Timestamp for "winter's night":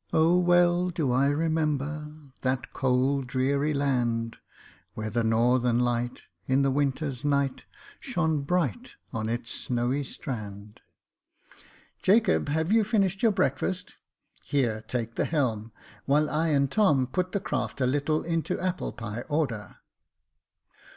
6.72-7.64